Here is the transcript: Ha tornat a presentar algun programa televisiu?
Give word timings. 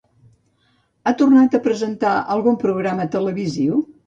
Ha 1.05 1.13
tornat 1.19 1.57
a 1.57 1.61
presentar 1.67 2.15
algun 2.37 2.59
programa 2.65 3.07
televisiu? 3.19 3.79